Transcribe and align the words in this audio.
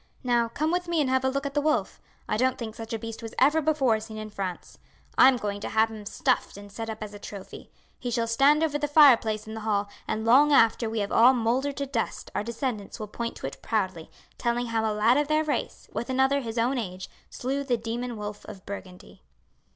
Now, 0.23 0.47
come 0.49 0.71
with 0.71 0.87
me 0.87 0.99
and 0.99 1.11
have 1.11 1.23
a 1.23 1.29
look 1.29 1.45
at 1.45 1.53
the 1.53 1.61
wolf. 1.61 2.01
I 2.27 2.35
don't 2.35 2.57
think 2.57 2.73
such 2.73 2.91
a 2.91 2.97
beast 2.97 3.21
was 3.21 3.35
ever 3.37 3.61
before 3.61 3.99
seen 3.99 4.17
in 4.17 4.31
France. 4.31 4.79
I 5.15 5.27
am 5.27 5.37
going 5.37 5.61
to 5.61 5.69
have 5.69 5.91
him 5.91 6.07
stuffed 6.07 6.57
and 6.57 6.71
set 6.71 6.89
up 6.89 7.03
as 7.03 7.13
a 7.13 7.19
trophy. 7.19 7.69
He 7.99 8.09
shall 8.09 8.25
stand 8.25 8.63
over 8.63 8.79
the 8.79 8.87
fireplace 8.87 9.45
in 9.45 9.53
the 9.53 9.59
hall, 9.59 9.89
and 10.07 10.25
long 10.25 10.51
after 10.51 10.89
we 10.89 11.01
have 11.01 11.11
all 11.11 11.35
mouldered 11.35 11.77
to 11.77 11.85
dust 11.85 12.31
our 12.33 12.41
descendants 12.43 12.99
will 12.99 13.07
point 13.09 13.35
to 13.35 13.45
it 13.45 13.61
proudly, 13.61 14.09
telling 14.39 14.65
how 14.65 14.83
a 14.83 14.89
lad 14.91 15.17
of 15.17 15.27
their 15.27 15.43
race, 15.43 15.87
with 15.93 16.09
another 16.09 16.39
his 16.41 16.57
own 16.57 16.79
age, 16.79 17.07
slew 17.29 17.63
the 17.63 17.77
demon 17.77 18.17
wolf 18.17 18.43
of 18.45 18.65
Burgundy." 18.65 19.21